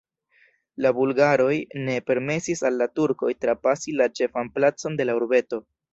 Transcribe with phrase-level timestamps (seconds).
[0.85, 5.63] La bulgaroj ne permesis al la turkoj trapasi la ĉefan placon de la urbeto.